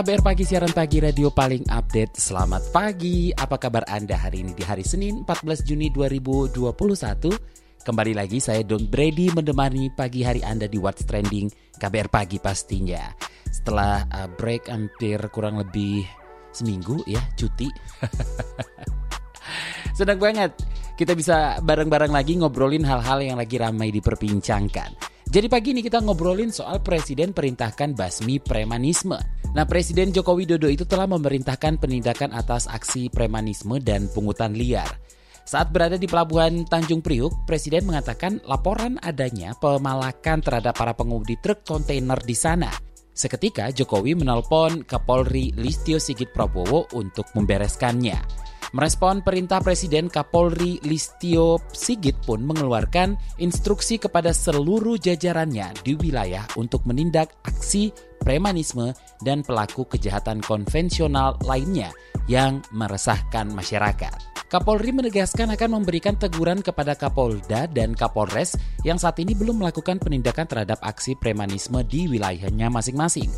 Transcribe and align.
KBR 0.00 0.24
Pagi, 0.24 0.48
siaran 0.48 0.72
pagi 0.72 0.96
radio 0.96 1.28
paling 1.28 1.68
update. 1.68 2.16
Selamat 2.16 2.72
pagi, 2.72 3.36
apa 3.36 3.60
kabar 3.60 3.84
Anda 3.84 4.16
hari 4.16 4.40
ini 4.40 4.56
di 4.56 4.64
hari 4.64 4.80
Senin 4.80 5.28
14 5.28 5.60
Juni 5.60 5.92
2021? 5.92 6.56
Kembali 7.84 8.16
lagi 8.16 8.40
saya 8.40 8.64
Don 8.64 8.88
Brady 8.88 9.28
menemani 9.28 9.92
pagi 9.92 10.24
hari 10.24 10.40
Anda 10.40 10.72
di 10.72 10.80
What's 10.80 11.04
Trending 11.04 11.76
KBR 11.76 12.08
Pagi 12.08 12.40
pastinya. 12.40 13.12
Setelah 13.44 14.08
uh, 14.08 14.28
break 14.40 14.72
hampir 14.72 15.20
kurang 15.28 15.60
lebih 15.60 16.00
seminggu 16.48 17.04
ya, 17.04 17.20
cuti. 17.36 17.68
Senang 20.00 20.16
banget 20.16 20.56
kita 20.96 21.12
bisa 21.12 21.60
bareng-bareng 21.60 22.16
lagi 22.16 22.40
ngobrolin 22.40 22.88
hal-hal 22.88 23.20
yang 23.20 23.36
lagi 23.36 23.60
ramai 23.60 23.92
diperbincangkan. 23.92 25.19
Jadi 25.30 25.46
pagi 25.46 25.70
ini 25.70 25.78
kita 25.78 26.02
ngobrolin 26.02 26.50
soal 26.50 26.82
Presiden 26.82 27.30
perintahkan 27.30 27.94
basmi 27.94 28.42
premanisme. 28.42 29.14
Nah, 29.54 29.62
Presiden 29.62 30.10
Joko 30.10 30.34
Widodo 30.34 30.66
itu 30.66 30.82
telah 30.82 31.06
memerintahkan 31.06 31.78
penindakan 31.78 32.34
atas 32.34 32.66
aksi 32.66 33.06
premanisme 33.14 33.78
dan 33.78 34.10
pungutan 34.10 34.58
liar. 34.58 34.90
Saat 35.46 35.70
berada 35.70 35.94
di 35.94 36.10
pelabuhan 36.10 36.66
Tanjung 36.66 36.98
Priuk, 36.98 37.30
Presiden 37.46 37.86
mengatakan 37.86 38.42
laporan 38.42 38.98
adanya 39.06 39.54
pemalakan 39.54 40.42
terhadap 40.42 40.74
para 40.74 40.98
pengemudi 40.98 41.38
truk 41.38 41.62
kontainer 41.62 42.18
di 42.18 42.34
sana. 42.34 42.74
Seketika 43.14 43.70
Jokowi 43.70 44.18
menelpon 44.18 44.82
Kapolri 44.82 45.54
Listio 45.54 46.02
Sigit 46.02 46.34
Prabowo 46.34 46.90
untuk 46.98 47.30
membereskannya. 47.38 48.50
Merespon 48.70 49.18
perintah 49.26 49.58
Presiden 49.58 50.06
Kapolri 50.06 50.78
Listio 50.86 51.58
Sigit 51.74 52.14
pun 52.22 52.38
mengeluarkan 52.46 53.18
instruksi 53.42 53.98
kepada 53.98 54.30
seluruh 54.30 54.94
jajarannya 54.94 55.74
di 55.82 55.98
wilayah 55.98 56.46
untuk 56.54 56.86
menindak 56.86 57.34
aksi 57.42 57.90
premanisme 58.22 58.94
dan 59.26 59.42
pelaku 59.42 59.90
kejahatan 59.90 60.38
konvensional 60.38 61.34
lainnya 61.42 61.90
yang 62.30 62.62
meresahkan 62.70 63.50
masyarakat. 63.50 64.30
Kapolri 64.46 64.94
menegaskan 64.94 65.50
akan 65.54 65.82
memberikan 65.82 66.14
teguran 66.14 66.62
kepada 66.62 66.94
Kapolda 66.94 67.66
dan 67.66 67.90
Kapolres 67.90 68.54
yang 68.86 69.02
saat 69.02 69.18
ini 69.18 69.34
belum 69.34 69.62
melakukan 69.62 69.98
penindakan 69.98 70.46
terhadap 70.46 70.78
aksi 70.82 71.18
premanisme 71.18 71.82
di 71.86 72.06
wilayahnya 72.06 72.70
masing-masing. 72.70 73.30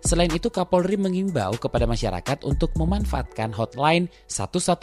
Selain 0.00 0.32
itu, 0.32 0.48
Kapolri 0.48 0.96
mengimbau 0.96 1.54
kepada 1.60 1.84
masyarakat 1.84 2.42
untuk 2.48 2.72
memanfaatkan 2.74 3.52
hotline 3.52 4.08
110 4.26 4.80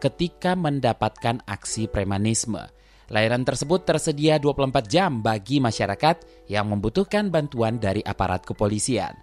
ketika 0.00 0.56
mendapatkan 0.56 1.44
aksi 1.44 1.86
premanisme. 1.86 2.64
Layanan 3.08 3.44
tersebut 3.44 3.88
tersedia 3.88 4.36
24 4.36 4.84
jam 4.84 5.24
bagi 5.24 5.64
masyarakat 5.64 6.48
yang 6.52 6.68
membutuhkan 6.68 7.32
bantuan 7.32 7.80
dari 7.80 8.04
aparat 8.04 8.44
kepolisian. 8.44 9.16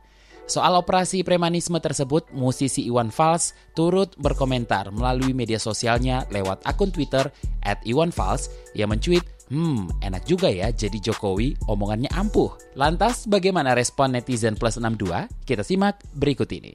Soal 0.46 0.78
operasi 0.78 1.26
premanisme 1.26 1.82
tersebut, 1.82 2.30
musisi 2.30 2.86
Iwan 2.86 3.10
Fals 3.10 3.58
turut 3.74 4.14
berkomentar 4.22 4.94
melalui 4.94 5.34
media 5.34 5.58
sosialnya 5.58 6.30
lewat 6.30 6.62
akun 6.70 6.94
Twitter 6.94 7.34
at 7.66 7.82
Iwan 7.82 8.14
Fals 8.14 8.54
yang 8.78 8.94
mencuit, 8.94 9.26
Hmm, 9.46 9.86
enak 10.02 10.26
juga 10.26 10.50
ya 10.50 10.74
jadi 10.74 10.98
Jokowi, 10.98 11.70
omongannya 11.70 12.10
ampuh. 12.18 12.50
Lantas 12.74 13.30
bagaimana 13.30 13.78
respon 13.78 14.18
netizen 14.18 14.58
plus 14.58 14.82
62? 14.82 15.30
Kita 15.46 15.62
simak 15.62 16.02
berikut 16.18 16.50
ini. 16.50 16.74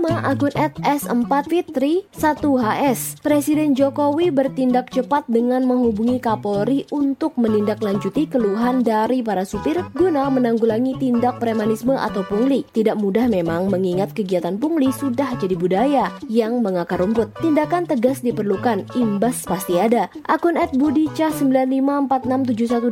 Pertama, 0.00 0.32
akun 0.32 0.48
at 0.56 0.72
S4 0.80 1.44
Fitri 1.44 2.08
1HS. 2.16 3.20
Presiden 3.20 3.76
Jokowi 3.76 4.32
bertindak 4.32 4.88
cepat 4.88 5.28
dengan 5.28 5.68
menghubungi 5.68 6.16
Kapolri 6.16 6.88
untuk 6.88 7.36
menindaklanjuti 7.36 8.32
keluhan 8.32 8.80
dari 8.80 9.20
para 9.20 9.44
supir 9.44 9.76
guna 9.92 10.32
menanggulangi 10.32 10.96
tindak 10.96 11.36
premanisme 11.36 11.92
atau 11.92 12.24
pungli. 12.24 12.64
Tidak 12.72 12.96
mudah 12.96 13.28
memang 13.28 13.68
mengingat 13.68 14.16
kegiatan 14.16 14.56
pungli 14.56 14.88
sudah 14.88 15.36
jadi 15.36 15.52
budaya 15.52 16.08
yang 16.32 16.64
mengakar 16.64 16.96
rumput. 16.96 17.36
Tindakan 17.44 17.84
tegas 17.84 18.24
diperlukan, 18.24 18.88
imbas 18.96 19.44
pasti 19.44 19.76
ada. 19.76 20.08
Akun 20.32 20.56
at 20.56 20.72
Budica 20.72 21.28
95467180, 21.28 22.88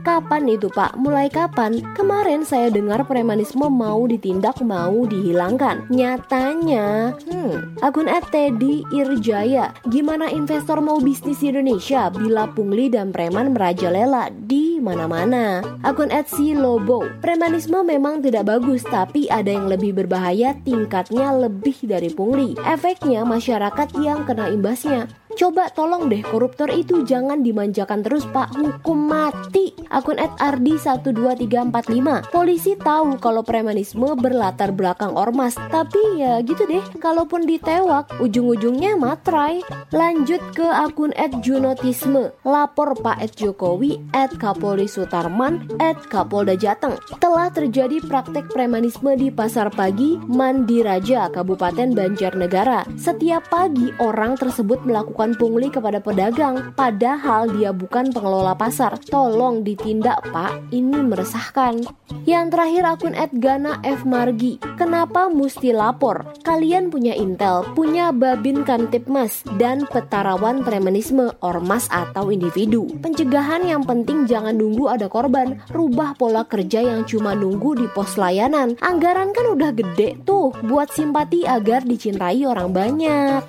kapan 0.00 0.42
itu 0.48 0.72
Pak? 0.72 0.96
Mulai 0.96 1.28
kapan? 1.28 1.84
Kemarin 1.92 2.48
saya 2.48 2.72
dengar 2.72 3.04
premanisme 3.04 3.68
mau 3.68 4.00
ditindak, 4.08 4.64
mau 4.64 5.04
dihilangkan. 5.04 5.92
Nyatanya, 6.22 7.18
hmm, 7.18 7.82
akun 7.82 8.06
@teddy 8.06 8.86
Irjaya, 8.94 9.74
gimana 9.90 10.30
investor 10.30 10.78
mau 10.78 11.02
bisnis 11.02 11.42
di 11.42 11.50
Indonesia 11.50 12.14
bila 12.14 12.46
pungli 12.46 12.86
dan 12.86 13.10
preman 13.10 13.50
merajalela 13.50 14.30
di 14.30 14.78
mana-mana? 14.78 15.66
Akun 15.82 16.14
@silobo, 16.14 17.10
premanisme 17.18 17.82
memang 17.82 18.22
tidak 18.22 18.54
bagus, 18.54 18.86
tapi 18.86 19.26
ada 19.26 19.50
yang 19.50 19.66
lebih 19.66 19.98
berbahaya, 19.98 20.54
tingkatnya 20.62 21.34
lebih 21.34 21.74
dari 21.90 22.14
pungli. 22.14 22.54
Efeknya 22.70 23.26
masyarakat 23.26 23.90
yang 23.98 24.22
kena 24.22 24.46
imbasnya. 24.46 25.10
Coba 25.32 25.72
tolong 25.72 26.12
deh 26.12 26.20
koruptor 26.20 26.68
itu 26.68 27.02
jangan 27.08 27.40
dimanjakan 27.40 28.04
terus 28.04 28.28
pak. 28.28 28.52
Hukum 28.52 29.08
mati. 29.08 29.72
Akun 29.92 30.16
at 30.16 30.32
Ardi 30.40 30.80
12345 30.80 32.32
Polisi 32.32 32.72
tahu 32.80 33.20
kalau 33.20 33.44
premanisme 33.44 34.12
berlatar 34.16 34.72
belakang 34.72 35.16
ormas. 35.16 35.56
Tapi 35.56 36.20
ya 36.20 36.40
gitu 36.44 36.64
deh 36.68 36.80
Kalaupun 37.00 37.44
ditewak 37.44 38.08
ujung-ujungnya 38.20 38.96
matrai. 38.96 39.64
Lanjut 39.92 40.40
ke 40.52 40.64
akun 40.64 41.16
at 41.16 41.32
Junotisme. 41.40 42.32
Lapor 42.44 42.96
Pak 43.00 43.20
Ed 43.24 43.32
Jokowi 43.36 44.00
At 44.12 44.36
Kapolri 44.36 44.88
Sutarman 44.88 45.68
At 45.80 46.00
Kapolda 46.08 46.56
Jateng. 46.56 46.96
Telah 47.20 47.48
terjadi 47.52 48.00
praktek 48.04 48.52
premanisme 48.52 49.16
di 49.16 49.32
Pasar 49.32 49.72
Pagi 49.72 50.16
Mandiraja 50.20 51.28
Kabupaten 51.32 51.92
Banjarnegara. 51.96 52.84
Setiap 52.96 53.48
pagi 53.52 53.92
orang 54.00 54.36
tersebut 54.36 54.82
melakukan 54.82 55.21
melakukan 55.22 55.38
pungli 55.38 55.70
kepada 55.70 56.02
pedagang 56.02 56.74
padahal 56.74 57.46
dia 57.54 57.70
bukan 57.70 58.10
pengelola 58.10 58.58
pasar. 58.58 58.98
Tolong 59.06 59.62
ditindak, 59.62 60.18
Pak. 60.34 60.74
Ini 60.74 60.98
meresahkan. 60.98 61.78
Yang 62.26 62.46
terakhir 62.50 62.82
akun 62.82 63.14
@gana 63.38 63.78
F 63.86 64.02
Margi. 64.02 64.58
Kenapa 64.74 65.30
mesti 65.30 65.70
lapor? 65.70 66.26
Kalian 66.42 66.90
punya 66.90 67.14
intel, 67.14 67.62
punya 67.78 68.10
Babin 68.10 68.66
Kamtipmas 68.66 69.46
dan 69.62 69.86
petarawan 69.86 70.66
premanisme 70.66 71.30
ormas 71.38 71.86
atau 71.86 72.34
individu. 72.34 72.90
Pencegahan 72.98 73.62
yang 73.62 73.86
penting 73.86 74.26
jangan 74.26 74.58
nunggu 74.58 74.90
ada 74.90 75.06
korban. 75.06 75.62
Rubah 75.70 76.18
pola 76.18 76.42
kerja 76.42 76.82
yang 76.82 77.06
cuma 77.06 77.38
nunggu 77.38 77.78
di 77.78 77.86
pos 77.94 78.18
layanan. 78.18 78.74
Anggaran 78.82 79.30
kan 79.30 79.54
udah 79.54 79.70
gede 79.70 80.18
tuh 80.26 80.50
buat 80.66 80.90
simpati 80.90 81.46
agar 81.46 81.86
dicintai 81.86 82.42
orang 82.42 82.74
banyak. 82.74 83.42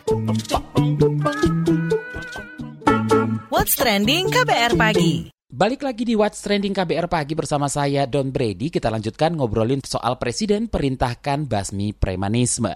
What's 3.54 3.78
Trending 3.78 4.34
KBR 4.34 4.74
Pagi. 4.74 5.30
Balik 5.46 5.86
lagi 5.86 6.02
di 6.10 6.18
What's 6.18 6.42
Trending 6.42 6.74
KBR 6.74 7.06
Pagi 7.06 7.38
bersama 7.38 7.70
saya 7.70 8.10
Don 8.10 8.34
Brady. 8.34 8.74
Kita 8.74 8.90
lanjutkan 8.90 9.38
ngobrolin 9.38 9.78
soal 9.86 10.18
Presiden 10.18 10.66
perintahkan 10.66 11.46
basmi 11.46 11.94
premanisme. 11.94 12.74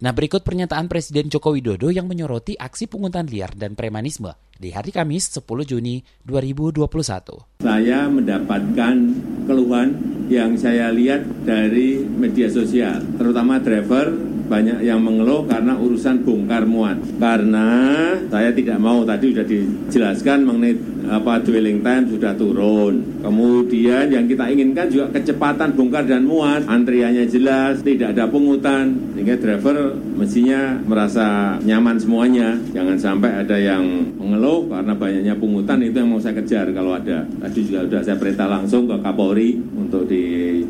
Nah 0.00 0.12
berikut 0.16 0.40
pernyataan 0.40 0.88
Presiden 0.88 1.28
Joko 1.28 1.52
Widodo 1.52 1.92
yang 1.92 2.08
menyoroti 2.08 2.56
aksi 2.56 2.88
pungutan 2.88 3.28
liar 3.28 3.52
dan 3.60 3.76
premanisme 3.76 4.32
di 4.56 4.72
hari 4.72 4.88
Kamis 4.88 5.36
10 5.36 5.44
Juni 5.68 6.00
2021. 6.24 7.60
Saya 7.60 8.08
mendapatkan 8.08 8.96
keluhan 9.44 9.88
yang 10.32 10.56
saya 10.56 10.96
lihat 10.96 11.28
dari 11.44 12.00
media 12.00 12.48
sosial, 12.48 13.04
terutama 13.20 13.60
driver 13.60 14.16
banyak 14.46 14.82
yang 14.86 15.02
mengeluh 15.02 15.44
karena 15.44 15.74
urusan 15.76 16.22
bongkar 16.22 16.64
muat. 16.64 16.98
Karena 17.18 17.68
saya 18.30 18.50
tidak 18.54 18.78
mau 18.78 19.02
tadi 19.02 19.34
sudah 19.34 19.46
dijelaskan 19.46 20.38
mengenai 20.46 20.74
apa 21.06 21.38
dwelling 21.42 21.86
time 21.86 22.04
sudah 22.10 22.34
turun. 22.34 23.22
Kemudian 23.22 24.10
yang 24.10 24.26
kita 24.26 24.50
inginkan 24.50 24.86
juga 24.90 25.06
kecepatan 25.14 25.74
bongkar 25.74 26.06
dan 26.06 26.26
muat, 26.26 26.66
antriannya 26.66 27.26
jelas, 27.30 27.82
tidak 27.82 28.14
ada 28.14 28.26
pungutan, 28.26 28.94
sehingga 29.14 29.38
driver 29.38 29.94
mestinya 30.18 30.78
merasa 30.82 31.58
nyaman 31.62 31.96
semuanya. 31.98 32.58
Jangan 32.74 32.98
sampai 32.98 33.30
ada 33.42 33.56
yang 33.58 33.82
mengeluh 34.18 34.66
karena 34.70 34.94
banyaknya 34.94 35.34
pungutan 35.38 35.78
itu 35.82 35.96
yang 35.98 36.10
mau 36.10 36.22
saya 36.22 36.38
kejar 36.38 36.70
kalau 36.74 36.98
ada. 36.98 37.26
Tadi 37.26 37.60
juga 37.66 37.86
sudah 37.86 38.02
saya 38.02 38.16
perintah 38.18 38.46
langsung 38.50 38.90
ke 38.90 38.96
Kapolri 39.02 39.58
untuk 39.78 40.06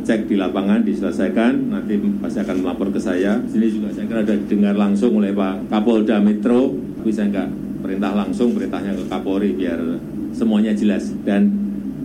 dicek 0.06 0.30
di 0.30 0.38
lapangan, 0.38 0.86
diselesaikan, 0.86 1.74
nanti 1.74 1.98
pasti 2.22 2.38
akan 2.38 2.62
melapor 2.62 2.94
ke 2.94 3.02
saya. 3.02 3.42
Sini 3.50 3.74
juga 3.74 3.90
saya 3.90 4.06
kira 4.06 4.22
sudah 4.22 4.38
didengar 4.38 4.78
langsung 4.78 5.18
oleh 5.18 5.34
Pak 5.34 5.66
Kapolda 5.66 6.22
Metro, 6.22 6.78
tapi 6.78 7.10
saya 7.10 7.26
enggak 7.34 7.50
perintah 7.82 8.14
langsung, 8.14 8.54
perintahnya 8.54 8.94
ke 8.94 9.02
Kapolri 9.10 9.50
biar 9.58 9.82
semuanya 10.30 10.78
jelas 10.78 11.10
dan 11.26 11.50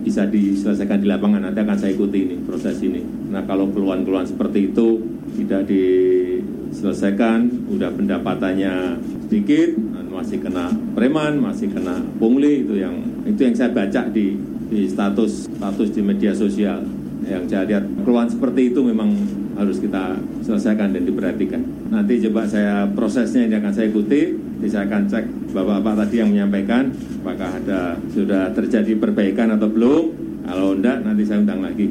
bisa 0.02 0.26
diselesaikan 0.26 0.98
di 0.98 1.06
lapangan. 1.06 1.46
Nanti 1.46 1.62
akan 1.62 1.78
saya 1.78 1.94
ikuti 1.94 2.26
ini 2.26 2.36
proses 2.42 2.82
ini. 2.82 3.06
Nah 3.30 3.46
kalau 3.46 3.70
keluhan-keluhan 3.70 4.26
seperti 4.26 4.74
itu 4.74 4.98
tidak 5.38 5.70
diselesaikan, 5.70 7.70
udah 7.70 7.94
pendapatannya 7.94 8.98
sedikit, 9.30 9.78
masih 10.10 10.42
kena 10.42 10.74
preman, 10.98 11.38
masih 11.38 11.70
kena 11.70 12.02
pungli 12.18 12.66
itu 12.66 12.82
yang 12.82 12.98
itu 13.30 13.46
yang 13.46 13.54
saya 13.54 13.70
baca 13.70 14.10
di 14.10 14.34
di 14.66 14.90
status 14.90 15.46
status 15.54 15.94
di 15.94 16.02
media 16.02 16.34
sosial 16.34 16.82
yang 17.26 17.44
saya 17.46 17.64
lihat 17.68 17.84
keluhan 18.02 18.28
seperti 18.28 18.74
itu 18.74 18.80
memang 18.82 19.14
harus 19.54 19.78
kita 19.78 20.16
selesaikan 20.42 20.96
dan 20.96 21.02
diperhatikan. 21.06 21.60
Nanti 21.92 22.18
coba 22.28 22.48
saya 22.48 22.88
prosesnya 22.90 23.46
ini 23.46 23.54
akan 23.58 23.72
saya 23.72 23.86
ikuti, 23.92 24.34
nanti 24.34 24.68
saya 24.68 24.84
akan 24.88 25.02
cek 25.06 25.24
bapak-bapak 25.52 25.94
tadi 26.06 26.14
yang 26.24 26.30
menyampaikan 26.32 26.90
apakah 27.22 27.50
ada 27.62 28.00
sudah 28.10 28.50
terjadi 28.56 28.92
perbaikan 28.98 29.54
atau 29.54 29.68
belum. 29.68 30.04
Kalau 30.42 30.74
enggak 30.74 31.06
nanti 31.06 31.22
saya 31.22 31.38
undang 31.44 31.62
lagi 31.62 31.86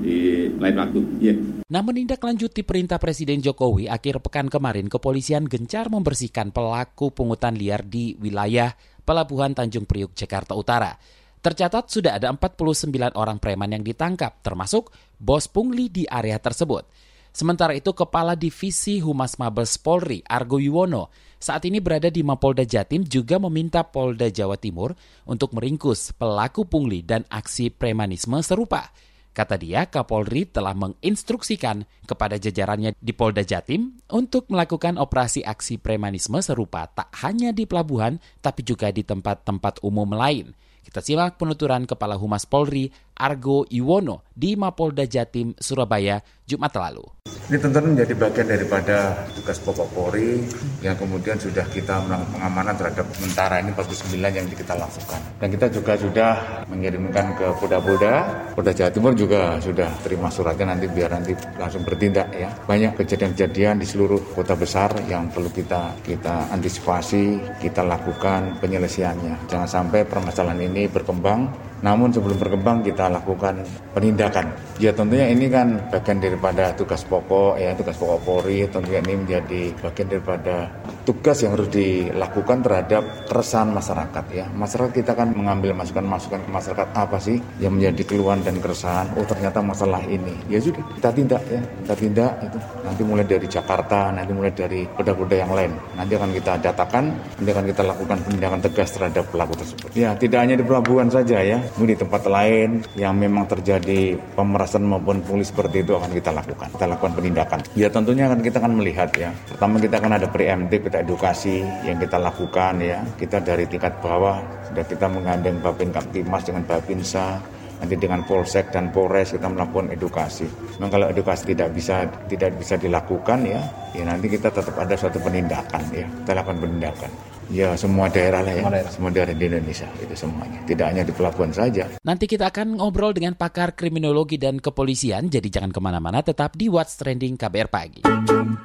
di 0.00 0.48
lain 0.56 0.76
waktu. 0.76 1.00
Yeah. 1.20 1.38
Nah, 1.70 1.86
menindaklanjuti 1.86 2.66
perintah 2.66 2.98
Presiden 2.98 3.38
Jokowi, 3.38 3.86
akhir 3.86 4.18
pekan 4.26 4.50
kemarin 4.50 4.90
kepolisian 4.90 5.46
gencar 5.46 5.86
membersihkan 5.86 6.50
pelaku 6.50 7.14
pungutan 7.14 7.54
liar 7.54 7.86
di 7.86 8.18
wilayah 8.18 8.74
Pelabuhan 9.06 9.54
Tanjung 9.54 9.86
Priuk, 9.86 10.10
Jakarta 10.18 10.58
Utara. 10.58 10.98
Tercatat 11.40 11.88
sudah 11.88 12.20
ada 12.20 12.28
49 12.28 13.16
orang 13.16 13.40
preman 13.40 13.72
yang 13.72 13.80
ditangkap, 13.80 14.44
termasuk 14.44 14.92
bos 15.16 15.48
pungli 15.48 15.88
di 15.88 16.04
area 16.04 16.36
tersebut. 16.36 16.84
Sementara 17.32 17.72
itu, 17.72 17.96
Kepala 17.96 18.36
Divisi 18.36 19.00
Humas 19.00 19.40
Mabes 19.40 19.80
Polri, 19.80 20.20
Argo 20.28 20.60
Yuwono, 20.60 21.08
saat 21.40 21.64
ini 21.64 21.80
berada 21.80 22.12
di 22.12 22.20
Mapolda 22.20 22.68
Jatim 22.68 23.00
juga 23.08 23.40
meminta 23.40 23.80
Polda 23.80 24.28
Jawa 24.28 24.60
Timur 24.60 24.92
untuk 25.24 25.56
meringkus 25.56 26.12
pelaku 26.12 26.68
pungli 26.68 27.00
dan 27.00 27.24
aksi 27.32 27.72
premanisme 27.72 28.36
serupa. 28.44 28.92
Kata 29.32 29.56
dia, 29.56 29.88
Kapolri 29.88 30.44
telah 30.44 30.76
menginstruksikan 30.76 31.86
kepada 32.04 32.36
jajarannya 32.36 32.98
di 33.00 33.16
Polda 33.16 33.40
Jatim 33.46 33.96
untuk 34.12 34.50
melakukan 34.52 35.00
operasi 35.00 35.40
aksi 35.40 35.80
premanisme 35.80 36.36
serupa 36.44 36.84
tak 36.92 37.08
hanya 37.24 37.54
di 37.54 37.64
pelabuhan, 37.64 38.20
tapi 38.44 38.60
juga 38.60 38.92
di 38.92 39.00
tempat-tempat 39.00 39.80
umum 39.80 40.12
lain. 40.12 40.52
Kita 40.80 41.04
simak 41.04 41.36
penuturan 41.36 41.84
Kepala 41.84 42.16
Humas 42.16 42.48
Polri 42.48 42.88
Argo 43.20 43.68
Iwono 43.68 44.24
di 44.32 44.56
Mapolda 44.56 45.04
Jatim, 45.04 45.52
Surabaya, 45.60 46.16
Jumat 46.48 46.72
lalu. 46.72 47.04
Ini 47.50 47.58
tentu 47.58 47.82
menjadi 47.82 48.14
bagian 48.14 48.46
daripada 48.46 49.26
tugas 49.34 49.58
pokok 49.58 49.90
Polri 49.90 50.38
yang 50.86 50.94
kemudian 50.94 51.34
sudah 51.34 51.66
kita 51.66 51.98
melakukan 52.06 52.30
pengamanan 52.38 52.74
terhadap 52.78 53.06
sementara 53.10 53.58
ini 53.58 53.74
49 53.74 54.16
yang 54.22 54.46
kita 54.46 54.74
lakukan. 54.78 55.20
Dan 55.42 55.48
kita 55.50 55.66
juga 55.66 55.92
sudah 55.98 56.32
mengirimkan 56.70 57.34
ke 57.34 57.46
Polda-Polda, 57.58 58.14
Polda 58.54 58.70
Jawa 58.70 58.90
Timur 58.94 59.12
juga 59.18 59.58
sudah 59.58 59.90
terima 60.06 60.30
suratnya 60.30 60.78
nanti 60.78 60.86
biar 60.86 61.10
nanti 61.10 61.34
langsung 61.58 61.82
bertindak 61.82 62.30
ya. 62.38 62.54
Banyak 62.70 62.94
kejadian-kejadian 63.02 63.82
di 63.82 63.86
seluruh 63.86 64.22
kota 64.30 64.54
besar 64.54 64.94
yang 65.10 65.26
perlu 65.34 65.50
kita 65.50 65.98
kita 66.06 66.54
antisipasi, 66.54 67.58
kita 67.58 67.82
lakukan 67.82 68.62
penyelesaiannya. 68.62 69.50
Jangan 69.50 69.66
sampai 69.66 70.06
permasalahan 70.06 70.70
ini 70.70 70.86
berkembang 70.86 71.69
namun 71.80 72.12
sebelum 72.12 72.36
berkembang 72.36 72.84
kita 72.84 73.08
lakukan 73.08 73.64
penindakan. 73.96 74.52
Ya 74.76 74.92
tentunya 74.92 75.28
ini 75.32 75.48
kan 75.48 75.80
bagian 75.88 76.20
daripada 76.20 76.72
tugas 76.76 77.04
pokok 77.04 77.56
ya 77.56 77.72
tugas 77.76 77.96
pokok 77.96 78.20
Polri 78.24 78.68
tentunya 78.68 79.00
ini 79.04 79.14
menjadi 79.24 79.62
bagian 79.80 80.08
daripada 80.08 80.68
tugas 81.04 81.40
yang 81.42 81.56
harus 81.56 81.68
dilakukan 81.72 82.62
terhadap 82.64 83.02
keresahan 83.26 83.70
masyarakat 83.72 84.24
ya. 84.32 84.46
Masyarakat 84.52 84.92
kita 84.92 85.12
kan 85.16 85.32
mengambil 85.32 85.74
masukan-masukan 85.76 86.40
ke 86.44 86.50
masyarakat 86.50 86.88
apa 86.94 87.18
sih 87.20 87.38
yang 87.58 87.76
menjadi 87.76 88.02
keluhan 88.14 88.40
dan 88.44 88.58
keresahan. 88.58 89.10
Oh 89.16 89.26
ternyata 89.26 89.60
masalah 89.60 90.02
ini. 90.06 90.34
Ya 90.46 90.60
sudah 90.60 90.82
kita 90.96 91.10
tindak 91.12 91.42
ya. 91.48 91.60
Kita 91.60 91.94
tindak 91.96 92.32
itu. 92.44 92.58
Nanti 92.84 93.02
mulai 93.06 93.24
dari 93.26 93.46
Jakarta, 93.46 94.14
nanti 94.14 94.32
mulai 94.32 94.52
dari 94.52 94.86
kota-kota 94.96 95.34
yang 95.36 95.52
lain. 95.52 95.72
Nanti 95.96 96.12
akan 96.16 96.30
kita 96.36 96.52
datakan, 96.60 97.04
nanti 97.38 97.50
akan 97.50 97.64
kita 97.68 97.82
lakukan 97.84 98.18
penindakan 98.24 98.60
tegas 98.62 98.88
terhadap 98.94 99.24
pelaku 99.28 99.54
tersebut. 99.58 99.88
Ya 99.94 100.14
tidak 100.16 100.38
hanya 100.44 100.56
di 100.56 100.64
pelabuhan 100.64 101.08
saja 101.10 101.42
ya 101.42 101.58
di 101.80 101.98
tempat 101.98 102.22
lain 102.30 102.86
yang 102.94 103.18
memang 103.18 103.50
terjadi 103.50 104.14
pemerasan 104.38 104.86
maupun 104.86 105.18
pungli 105.26 105.42
seperti 105.42 105.82
itu 105.82 105.98
akan 105.98 106.10
kita 106.14 106.30
lakukan. 106.30 106.68
Kita 106.70 106.86
lakukan 106.86 107.12
penindakan. 107.18 107.58
Ya 107.74 107.88
tentunya 107.90 108.30
akan 108.30 108.40
kita 108.44 108.62
akan 108.62 108.72
melihat 108.78 109.10
ya. 109.18 109.34
Pertama 109.50 109.82
kita 109.82 109.98
akan 109.98 110.12
ada 110.22 110.26
preemptif, 110.30 110.80
kita 110.90 111.06
edukasi 111.06 111.62
yang 111.86 112.02
kita 112.02 112.18
lakukan 112.18 112.82
ya. 112.82 112.98
Kita 113.14 113.38
dari 113.38 113.62
tingkat 113.70 114.02
bawah 114.02 114.42
sudah 114.66 114.82
kita 114.82 115.06
menggandeng 115.06 115.62
Babin 115.62 115.94
Kaptimas 115.94 116.42
dengan 116.42 116.66
Babinsa, 116.66 117.38
nanti 117.78 117.94
dengan 117.94 118.26
Polsek 118.26 118.74
dan 118.74 118.90
Polres 118.90 119.30
kita 119.30 119.46
melakukan 119.46 119.94
edukasi. 119.94 120.50
Memang 120.82 120.90
kalau 120.90 121.06
edukasi 121.06 121.54
tidak 121.54 121.70
bisa 121.70 122.10
tidak 122.26 122.58
bisa 122.58 122.74
dilakukan 122.74 123.38
ya, 123.46 123.62
ya 123.94 124.02
nanti 124.02 124.26
kita 124.26 124.50
tetap 124.50 124.74
ada 124.74 124.98
suatu 124.98 125.22
penindakan 125.22 125.82
ya, 125.94 126.10
kita 126.26 126.32
lakukan 126.34 126.58
penindakan. 126.58 127.10
Ya 127.50 127.74
semua 127.74 128.06
daerah 128.06 128.46
lah 128.46 128.54
ya, 128.54 128.62
semua 128.62 128.74
daerah, 128.74 128.90
semua 128.94 129.10
daerah 129.10 129.34
di 129.34 129.44
Indonesia 129.46 129.86
itu 129.98 130.14
semuanya. 130.14 130.58
Tidak 130.66 130.86
hanya 130.86 131.02
di 131.06 131.10
pelabuhan 131.14 131.50
saja. 131.54 131.86
Nanti 132.02 132.30
kita 132.30 132.50
akan 132.50 132.78
ngobrol 132.78 133.14
dengan 133.14 133.34
pakar 133.38 133.78
kriminologi 133.78 134.42
dan 134.42 134.58
kepolisian, 134.58 135.30
jadi 135.30 135.46
jangan 135.46 135.70
ke 135.70 135.78
mana-mana, 135.82 136.22
tetap 136.22 136.58
di 136.58 136.66
What's 136.66 136.98
Trending 136.98 137.38
KBR 137.38 137.70
Pagi. 137.70 138.02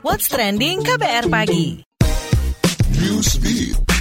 What's 0.05 0.29
Trending 0.29 0.85
KBR 0.85 1.29
Pagi. 1.33 1.94
New 2.99 3.21
speed. 3.21 3.94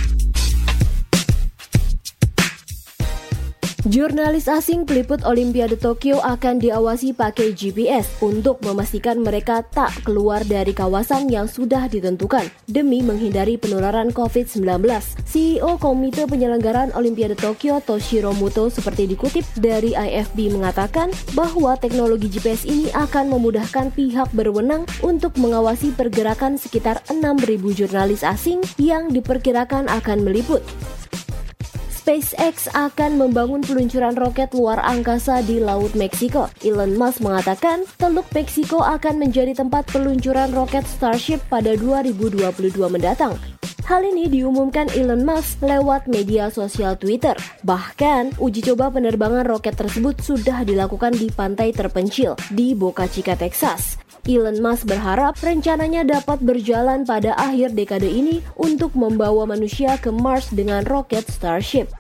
Jurnalis 3.85 4.49
asing 4.49 4.89
peliput 4.89 5.21
Olimpiade 5.29 5.77
Tokyo 5.77 6.17
akan 6.25 6.57
diawasi 6.57 7.13
pakai 7.13 7.53
GPS 7.53 8.09
untuk 8.25 8.57
memastikan 8.65 9.21
mereka 9.21 9.61
tak 9.61 9.93
keluar 10.09 10.41
dari 10.41 10.73
kawasan 10.73 11.29
yang 11.29 11.45
sudah 11.45 11.85
ditentukan 11.93 12.49
demi 12.65 13.05
menghindari 13.05 13.61
penularan 13.61 14.09
COVID-19. 14.09 14.89
CEO 15.29 15.77
Komite 15.77 16.25
Penyelenggaraan 16.25 16.97
Olimpiade 16.97 17.37
Tokyo 17.37 17.77
Toshiro 17.85 18.33
Muto 18.33 18.73
seperti 18.73 19.05
dikutip 19.05 19.45
dari 19.61 19.93
IFB 19.93 20.57
mengatakan 20.57 21.13
bahwa 21.37 21.77
teknologi 21.77 22.33
GPS 22.33 22.65
ini 22.65 22.89
akan 22.97 23.37
memudahkan 23.37 23.93
pihak 23.93 24.33
berwenang 24.33 24.89
untuk 25.05 25.37
mengawasi 25.37 25.93
pergerakan 25.93 26.57
sekitar 26.57 27.05
6.000 27.13 27.21
jurnalis 27.77 28.25
asing 28.25 28.65
yang 28.81 29.13
diperkirakan 29.13 29.93
akan 29.93 30.25
meliput. 30.25 30.65
SpaceX 32.05 32.69
akan 32.77 33.17
membangun 33.17 33.65
peluncuran 33.65 34.13
roket 34.13 34.53
luar 34.53 34.77
angkasa 34.77 35.41
di 35.41 35.57
Laut 35.57 35.97
Meksiko. 35.97 36.53
Elon 36.61 37.01
Musk 37.01 37.25
mengatakan 37.25 37.89
Teluk 37.97 38.29
Meksiko 38.37 38.85
akan 38.85 39.25
menjadi 39.25 39.57
tempat 39.57 39.89
peluncuran 39.89 40.53
roket 40.53 40.85
Starship 40.85 41.41
pada 41.49 41.73
2022 41.73 42.77
mendatang. 42.93 43.41
Hal 43.89 44.05
ini 44.05 44.29
diumumkan 44.29 44.93
Elon 44.93 45.25
Musk 45.25 45.65
lewat 45.65 46.05
media 46.05 46.53
sosial 46.53 47.01
Twitter. 47.01 47.41
Bahkan, 47.65 48.37
uji 48.37 48.61
coba 48.69 48.93
penerbangan 48.93 49.49
roket 49.49 49.73
tersebut 49.73 50.21
sudah 50.21 50.61
dilakukan 50.61 51.17
di 51.17 51.33
pantai 51.33 51.73
terpencil 51.73 52.37
di 52.53 52.77
Boca 52.77 53.09
Chica, 53.09 53.33
Texas. 53.33 54.04
Elon 54.25 54.57
Musk 54.65 54.89
berharap 54.89 55.37
rencananya 55.45 56.01
dapat 56.01 56.41
berjalan 56.41 57.05
pada 57.05 57.37
akhir 57.37 57.77
dekade 57.77 58.09
ini 58.09 58.41
untuk 58.57 58.97
membawa 58.97 59.45
manusia 59.45 60.01
ke 60.01 60.09
Mars 60.09 60.49
dengan 60.49 60.81
roket 60.89 61.29
Starship. 61.29 61.93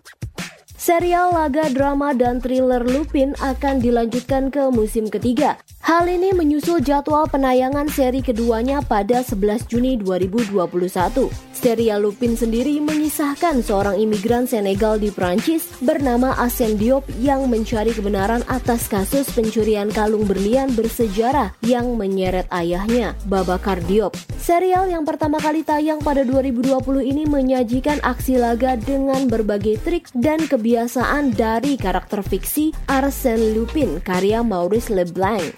Serial 0.84 1.32
laga 1.32 1.72
drama 1.72 2.12
dan 2.12 2.44
thriller 2.44 2.84
Lupin 2.84 3.32
akan 3.40 3.80
dilanjutkan 3.80 4.52
ke 4.52 4.68
musim 4.68 5.08
ketiga. 5.08 5.56
Hal 5.80 6.04
ini 6.08 6.32
menyusul 6.36 6.84
jadwal 6.84 7.24
penayangan 7.24 7.88
seri 7.88 8.20
keduanya 8.20 8.84
pada 8.84 9.24
11 9.24 9.64
Juni 9.68 9.96
2021. 9.96 11.28
Serial 11.64 12.04
Lupin 12.04 12.36
sendiri 12.36 12.76
mengisahkan 12.76 13.64
seorang 13.64 13.96
imigran 13.96 14.44
Senegal 14.44 15.00
di 15.00 15.08
Prancis 15.08 15.72
bernama 15.80 16.36
Asen 16.36 16.76
Diop 16.76 17.08
yang 17.24 17.48
mencari 17.48 17.88
kebenaran 17.96 18.44
atas 18.52 18.84
kasus 18.84 19.24
pencurian 19.32 19.88
kalung 19.88 20.28
berlian 20.28 20.76
bersejarah 20.76 21.56
yang 21.64 21.96
menyeret 21.96 22.44
ayahnya, 22.52 23.16
Babakar 23.32 23.80
Diop. 23.88 24.12
Serial 24.36 24.92
yang 24.92 25.08
pertama 25.08 25.40
kali 25.40 25.64
tayang 25.64 26.04
pada 26.04 26.20
2020 26.20 26.84
ini 27.00 27.24
menyajikan 27.24 27.96
aksi 28.04 28.36
laga 28.36 28.76
dengan 28.76 29.24
berbagai 29.24 29.80
trik 29.80 30.12
dan 30.12 30.44
kebiasaan 30.44 31.32
dari 31.32 31.80
karakter 31.80 32.20
fiksi 32.20 32.76
Arsène 32.92 33.56
Lupin 33.56 34.04
karya 34.04 34.44
Maurice 34.44 34.92
Leblanc. 34.92 35.56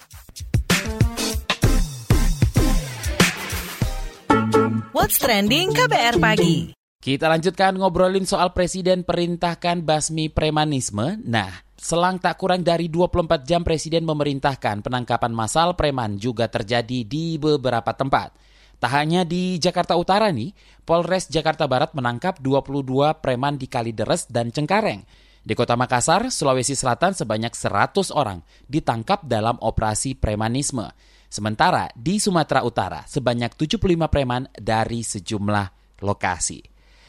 What's 5.06 5.22
Trending 5.22 5.70
KBR 5.70 6.18
Pagi. 6.18 6.74
Kita 6.98 7.30
lanjutkan 7.30 7.78
ngobrolin 7.78 8.26
soal 8.26 8.50
Presiden 8.50 9.06
perintahkan 9.06 9.86
basmi 9.86 10.26
premanisme. 10.26 11.22
Nah, 11.22 11.62
selang 11.78 12.18
tak 12.18 12.34
kurang 12.42 12.66
dari 12.66 12.90
24 12.90 13.46
jam 13.46 13.62
Presiden 13.62 14.02
memerintahkan 14.02 14.82
penangkapan 14.82 15.30
massal 15.30 15.78
preman 15.78 16.18
juga 16.18 16.50
terjadi 16.50 17.06
di 17.06 17.38
beberapa 17.38 17.94
tempat. 17.94 18.34
Tak 18.82 18.90
hanya 18.90 19.22
di 19.22 19.62
Jakarta 19.62 19.94
Utara 19.94 20.34
nih, 20.34 20.50
Polres 20.82 21.30
Jakarta 21.30 21.70
Barat 21.70 21.94
menangkap 21.94 22.42
22 22.42 23.22
preman 23.22 23.54
di 23.62 23.70
Kalideres 23.70 24.26
dan 24.26 24.50
Cengkareng. 24.50 25.06
Di 25.46 25.54
kota 25.54 25.78
Makassar, 25.78 26.34
Sulawesi 26.34 26.74
Selatan 26.74 27.14
sebanyak 27.14 27.54
100 27.54 28.10
orang 28.10 28.42
ditangkap 28.66 29.22
dalam 29.22 29.54
operasi 29.62 30.18
premanisme. 30.18 30.90
Sementara 31.26 31.90
di 31.92 32.22
Sumatera 32.22 32.62
Utara 32.62 33.02
sebanyak 33.04 33.54
75 33.58 33.82
preman 34.06 34.46
dari 34.54 35.02
sejumlah 35.02 36.00
lokasi. 36.02 36.62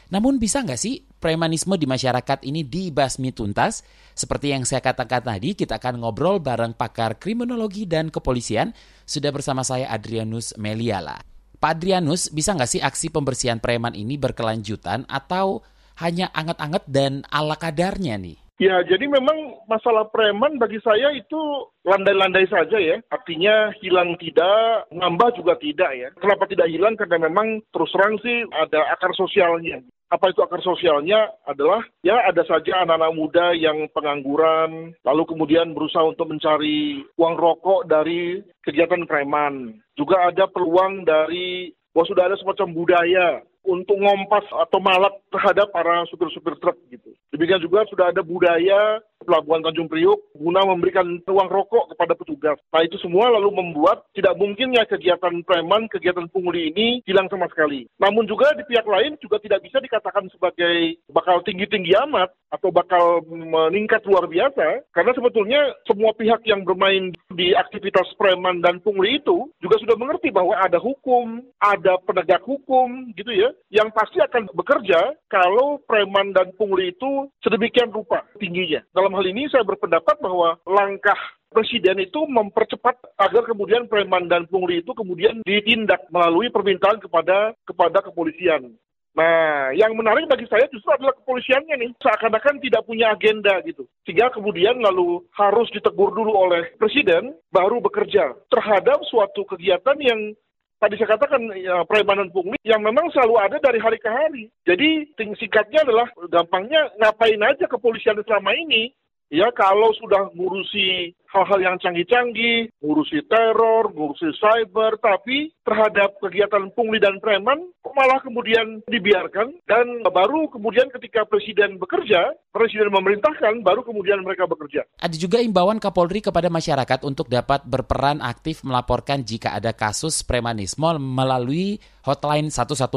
Namun 0.08 0.40
bisa 0.40 0.64
nggak 0.64 0.80
sih 0.80 1.04
premanisme 1.20 1.76
di 1.76 1.84
masyarakat 1.84 2.40
ini 2.48 2.64
dibasmi 2.64 3.30
tuntas? 3.36 3.84
Seperti 4.16 4.56
yang 4.56 4.64
saya 4.64 4.80
katakan 4.80 5.20
tadi, 5.20 5.52
kita 5.52 5.76
akan 5.76 6.00
ngobrol 6.00 6.40
bareng 6.40 6.72
pakar 6.72 7.20
kriminologi 7.20 7.84
dan 7.84 8.08
kepolisian. 8.08 8.72
Sudah 9.04 9.28
bersama 9.28 9.60
saya 9.60 9.92
Adrianus 9.92 10.56
Meliala. 10.56 11.20
Pak 11.58 11.70
Adrianus, 11.76 12.32
bisa 12.32 12.56
nggak 12.56 12.70
sih 12.70 12.80
aksi 12.80 13.12
pembersihan 13.12 13.60
preman 13.60 13.92
ini 13.92 14.16
berkelanjutan 14.16 15.04
atau 15.10 15.60
hanya 16.00 16.30
anget-anget 16.32 16.84
dan 16.88 17.12
ala 17.28 17.58
kadarnya 17.58 18.16
nih? 18.16 18.47
Ya, 18.58 18.82
jadi 18.82 19.06
memang 19.06 19.62
masalah 19.70 20.10
preman 20.10 20.58
bagi 20.58 20.82
saya 20.82 21.14
itu 21.14 21.38
landai-landai 21.86 22.42
saja 22.50 22.74
ya. 22.74 22.98
Artinya 23.06 23.70
hilang 23.78 24.18
tidak, 24.18 24.90
nambah 24.90 25.30
juga 25.38 25.54
tidak 25.62 25.94
ya. 25.94 26.10
Kenapa 26.18 26.50
tidak 26.50 26.66
hilang? 26.66 26.98
Karena 26.98 27.30
memang 27.30 27.62
terus 27.70 27.94
terang 27.94 28.18
sih 28.18 28.42
ada 28.50 28.82
akar 28.90 29.14
sosialnya. 29.14 29.78
Apa 30.10 30.34
itu 30.34 30.42
akar 30.42 30.58
sosialnya? 30.66 31.30
Adalah 31.46 31.86
ya 32.02 32.18
ada 32.26 32.42
saja 32.50 32.82
anak-anak 32.82 33.14
muda 33.14 33.54
yang 33.54 33.86
pengangguran, 33.94 34.90
lalu 35.06 35.22
kemudian 35.30 35.70
berusaha 35.70 36.02
untuk 36.02 36.26
mencari 36.26 37.06
uang 37.14 37.38
rokok 37.38 37.86
dari 37.86 38.42
kegiatan 38.66 39.06
preman. 39.06 39.78
Juga 39.94 40.34
ada 40.34 40.50
peluang 40.50 41.06
dari 41.06 41.70
bahwa 41.94 42.10
sudah 42.10 42.24
ada 42.26 42.36
semacam 42.42 42.74
budaya 42.74 43.42
untuk 43.68 44.00
ngompas 44.00 44.48
atau 44.48 44.80
malak 44.80 45.12
terhadap 45.28 45.68
para 45.68 46.08
supir-supir 46.08 46.56
truk 46.56 46.80
gitu. 46.88 47.12
Demikian 47.28 47.60
juga 47.60 47.84
sudah 47.92 48.08
ada 48.08 48.24
budaya 48.24 49.04
Pelabuhan 49.28 49.60
Tanjung 49.60 49.92
Priuk 49.92 50.32
guna 50.32 50.64
memberikan 50.64 51.04
uang 51.28 51.48
rokok 51.52 51.92
kepada 51.92 52.16
petugas. 52.16 52.56
Nah 52.72 52.80
itu 52.80 52.96
semua 52.96 53.28
lalu 53.28 53.52
membuat 53.52 54.08
tidak 54.16 54.32
mungkinnya 54.40 54.88
kegiatan 54.88 55.44
preman, 55.44 55.84
kegiatan 55.92 56.24
pungli 56.32 56.72
ini 56.72 57.04
hilang 57.04 57.28
sama 57.28 57.44
sekali. 57.52 57.84
Namun 58.00 58.24
juga 58.24 58.56
di 58.56 58.64
pihak 58.64 58.88
lain 58.88 59.20
juga 59.20 59.36
tidak 59.44 59.60
bisa 59.60 59.84
dikatakan 59.84 60.32
sebagai 60.32 60.96
bakal 61.12 61.44
tinggi-tinggi 61.44 61.92
amat 62.08 62.32
atau 62.48 62.72
bakal 62.72 63.20
meningkat 63.28 64.00
luar 64.08 64.24
biasa 64.24 64.88
karena 64.96 65.12
sebetulnya 65.12 65.60
semua 65.84 66.16
pihak 66.16 66.40
yang 66.48 66.64
bermain 66.64 67.12
di 67.36 67.52
aktivitas 67.52 68.08
preman 68.16 68.64
dan 68.64 68.80
pungli 68.80 69.20
itu 69.20 69.52
juga 69.60 69.76
sudah 69.84 69.96
mengerti 70.00 70.32
bahwa 70.32 70.56
ada 70.56 70.80
hukum, 70.80 71.44
ada 71.60 72.00
penegak 72.08 72.40
hukum 72.48 73.12
gitu 73.12 73.28
ya 73.28 73.52
yang 73.68 73.92
pasti 73.92 74.16
akan 74.24 74.48
bekerja 74.56 75.12
kalau 75.28 75.76
preman 75.84 76.32
dan 76.32 76.48
pungli 76.56 76.96
itu 76.96 77.28
sedemikian 77.44 77.92
rupa 77.92 78.24
tingginya. 78.40 78.80
Dalam 78.96 79.12
hal 79.18 79.26
ini 79.26 79.50
saya 79.50 79.66
berpendapat 79.66 80.22
bahwa 80.22 80.54
langkah 80.62 81.18
Presiden 81.48 81.96
itu 81.96 82.28
mempercepat 82.28 83.16
agar 83.16 83.48
kemudian 83.48 83.88
preman 83.88 84.28
dan 84.28 84.44
pungli 84.52 84.84
itu 84.84 84.92
kemudian 84.92 85.40
ditindak 85.48 86.04
melalui 86.12 86.52
permintaan 86.52 87.00
kepada 87.00 87.56
kepada 87.64 88.04
kepolisian. 88.04 88.76
Nah, 89.16 89.72
yang 89.72 89.96
menarik 89.96 90.28
bagi 90.28 90.44
saya 90.44 90.68
justru 90.68 90.92
adalah 90.92 91.16
kepolisiannya 91.16 91.74
nih, 91.80 91.90
seakan-akan 92.04 92.60
tidak 92.60 92.84
punya 92.84 93.16
agenda 93.16 93.64
gitu. 93.64 93.88
Sehingga 94.04 94.28
kemudian 94.28 94.76
lalu 94.78 95.24
harus 95.32 95.72
ditegur 95.72 96.12
dulu 96.12 96.36
oleh 96.36 96.68
presiden, 96.76 97.32
baru 97.48 97.80
bekerja 97.80 98.36
terhadap 98.52 99.00
suatu 99.08 99.48
kegiatan 99.48 99.96
yang 100.04 100.36
tadi 100.78 101.00
saya 101.00 101.16
katakan 101.16 101.48
ya, 101.56 101.80
preman 101.88 102.28
pungli 102.28 102.60
yang 102.62 102.84
memang 102.84 103.08
selalu 103.10 103.40
ada 103.40 103.56
dari 103.56 103.80
hari 103.80 103.98
ke 103.98 104.10
hari. 104.12 104.44
Jadi 104.68 105.16
singkatnya 105.16 105.80
adalah 105.82 106.12
gampangnya 106.28 106.92
ngapain 107.00 107.40
aja 107.40 107.64
kepolisian 107.66 108.20
selama 108.22 108.52
ini 108.52 108.92
ya 109.28 109.48
kalau 109.52 109.92
sudah 109.96 110.32
ngurusi 110.32 111.12
hal-hal 111.28 111.60
yang 111.60 111.76
canggih-canggih, 111.76 112.72
ngurusi 112.80 113.20
teror, 113.28 113.92
ngurusi 113.92 114.32
cyber, 114.40 114.96
tapi 114.96 115.52
terhadap 115.60 116.16
kegiatan 116.24 116.72
pungli 116.72 116.96
dan 116.96 117.20
preman 117.20 117.60
malah 117.92 118.22
kemudian 118.22 118.78
dibiarkan 118.86 119.58
dan 119.66 120.06
baru 120.06 120.48
kemudian 120.48 120.88
ketika 120.94 121.26
presiden 121.28 121.76
bekerja, 121.76 122.32
presiden 122.54 122.88
memerintahkan, 122.94 123.60
baru 123.60 123.84
kemudian 123.84 124.22
mereka 124.24 124.48
bekerja. 124.48 124.86
Ada 125.02 125.16
juga 125.18 125.42
imbauan 125.42 125.82
Kapolri 125.82 126.24
kepada 126.24 126.48
masyarakat 126.48 127.04
untuk 127.04 127.28
dapat 127.28 127.66
berperan 127.66 128.22
aktif 128.24 128.64
melaporkan 128.64 129.26
jika 129.26 129.52
ada 129.58 129.74
kasus 129.74 130.24
premanisme 130.24 130.96
melalui 130.96 131.82
hotline 132.06 132.48
110 132.48 132.88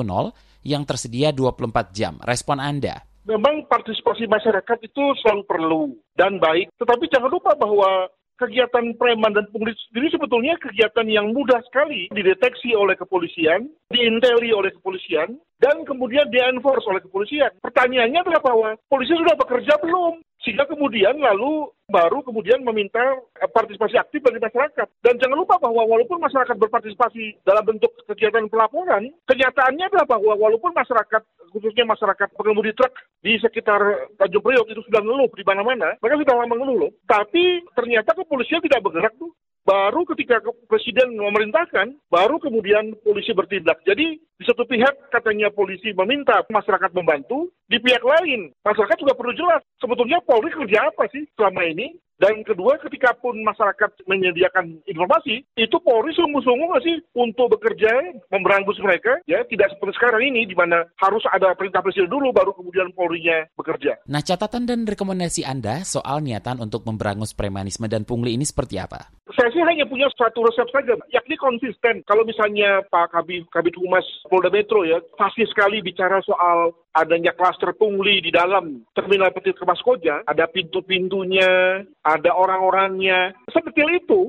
yang 0.61 0.85
tersedia 0.85 1.33
24 1.33 1.89
jam. 1.91 2.21
Respon 2.21 2.61
Anda? 2.61 3.11
Memang 3.25 3.65
partisipasi 3.69 4.25
masyarakat 4.25 4.77
itu 4.85 5.03
selalu 5.21 5.43
perlu 5.45 5.83
dan 6.17 6.41
baik. 6.41 6.69
Tetapi 6.77 7.05
jangan 7.11 7.31
lupa 7.31 7.53
bahwa 7.57 8.09
kegiatan 8.41 8.97
preman 8.97 9.37
dan 9.37 9.45
pungli 9.53 9.69
sendiri 9.87 10.09
sebetulnya 10.09 10.57
kegiatan 10.57 11.05
yang 11.05 11.29
mudah 11.29 11.61
sekali 11.69 12.09
dideteksi 12.09 12.73
oleh 12.73 12.97
kepolisian, 12.97 13.69
diinteli 13.93 14.49
oleh 14.49 14.73
kepolisian, 14.73 15.37
dan 15.61 15.85
kemudian 15.85 16.25
di-enforce 16.33 16.89
oleh 16.89 17.05
kepolisian. 17.05 17.53
Pertanyaannya 17.61 18.25
adalah 18.25 18.41
bahwa 18.41 18.69
polisi 18.89 19.13
sudah 19.13 19.37
bekerja 19.37 19.77
belum? 19.77 20.25
Sehingga 20.41 20.65
kemudian 20.65 21.21
lalu 21.21 21.69
baru 21.86 22.25
kemudian 22.25 22.65
meminta 22.65 22.98
partisipasi 23.53 23.93
aktif 24.00 24.25
dari 24.25 24.41
masyarakat. 24.41 24.88
Dan 25.05 25.21
jangan 25.21 25.38
lupa 25.38 25.62
bahwa 25.62 25.86
walaupun 25.86 26.17
masyarakat 26.17 26.57
berpartisipasi 26.57 27.45
dalam 27.45 27.62
bentuk 27.62 27.93
kegiatan 28.10 28.50
pelaporan, 28.50 29.13
kenyataannya 29.29 29.86
adalah 29.86 30.07
bahwa 30.10 30.33
walaupun 30.33 30.74
masyarakat, 30.74 31.21
khususnya 31.53 31.86
masyarakat 31.86 32.33
pengemudi 32.33 32.74
truk 32.74 32.89
di 33.21 33.38
sekitar 33.38 34.10
Tanjung 34.17 34.41
Priok 34.41 34.65
itu 34.74 34.81
sudah 34.89 35.01
ngeluh 35.05 35.29
di 35.29 35.45
mana-mana, 35.45 35.93
mereka 36.01 36.25
sudah 36.25 36.36
lama 36.41 36.55
ngeluh 36.57 36.77
loh. 36.88 36.91
Tapi 37.05 37.62
ternyata 37.77 38.17
kepolisian 38.17 38.65
tidak 38.65 38.81
bergerak 38.81 39.13
tuh. 39.21 39.29
Baru 39.62 40.10
ketika 40.10 40.41
presiden 40.65 41.13
memerintahkan, 41.22 41.94
baru 42.10 42.41
kemudian 42.41 42.98
polisi 43.06 43.30
bertindak. 43.32 43.86
Jadi 43.86 44.18
di 44.18 44.44
satu 44.50 44.65
pihak 44.65 45.13
katanya 45.13 45.53
polisi 45.53 45.94
meminta 45.94 46.41
masyarakat 46.50 46.89
membantu, 46.98 47.53
di 47.70 47.77
pihak 47.77 48.01
lain 48.01 48.50
masyarakat 48.65 48.98
juga 48.98 49.13
perlu 49.13 49.38
jelas 49.38 49.62
sebetulnya 49.77 50.18
Polri 50.25 50.50
kerja 50.50 50.89
apa 50.89 51.06
sih 51.13 51.30
selama 51.38 51.62
ini 51.70 51.94
dan 52.22 52.46
kedua, 52.46 52.77
ketika 52.77 53.18
pun 53.18 53.34
masyarakat 53.41 54.06
menyediakan 54.06 54.86
informasi, 54.86 55.41
itu 55.58 55.77
Polri 55.82 56.13
sungguh-sungguh 56.13 56.70
nggak 56.70 56.86
sih 56.86 56.98
untuk 57.18 57.58
bekerja, 57.58 57.89
memberangus 58.30 58.77
mereka? 58.77 59.18
Ya, 59.25 59.41
tidak 59.50 59.74
seperti 59.74 59.98
sekarang 59.98 60.30
ini, 60.30 60.46
di 60.46 60.53
mana 60.53 60.86
harus 61.01 61.25
ada 61.34 61.58
perintah 61.58 61.82
presiden 61.82 62.13
dulu, 62.13 62.30
baru 62.30 62.53
kemudian 62.53 62.94
Polri-nya 62.94 63.50
bekerja. 63.58 63.98
Nah, 64.06 64.22
catatan 64.22 64.70
dan 64.70 64.86
rekomendasi 64.86 65.50
Anda 65.50 65.82
soal 65.82 66.22
niatan 66.22 66.62
untuk 66.62 66.86
memberangus 66.86 67.34
premanisme 67.34 67.89
dan 67.89 68.06
pungli 68.06 68.38
ini 68.38 68.46
seperti 68.46 68.77
apa? 68.77 69.10
Saya 69.31 69.50
sih 69.55 69.63
hanya 69.63 69.88
punya 69.88 70.11
satu 70.11 70.43
resep 70.43 70.67
saja, 70.71 71.00
yakni 71.11 71.39
konsisten. 71.39 72.03
Kalau 72.03 72.27
misalnya 72.27 72.83
Pak 72.91 73.15
Kabit, 73.15 73.47
Kabit 73.47 73.79
Humas 73.79 74.03
Polda 74.27 74.51
Metro 74.51 74.83
ya, 74.83 75.00
pasti 75.15 75.47
sekali 75.47 75.79
bicara 75.79 76.19
soal 76.23 76.75
adanya 76.91 77.31
klaster 77.31 77.71
pungli 77.71 78.19
di 78.19 78.31
dalam 78.31 78.83
terminal 78.91 79.31
Petit 79.31 79.55
Kemas 79.55 79.79
Koja, 79.79 80.19
ada 80.27 80.45
pintu-pintunya, 80.51 81.79
ada 82.03 82.31
orang-orangnya. 82.35 83.31
Sedetil 83.47 83.89
itu, 84.03 84.21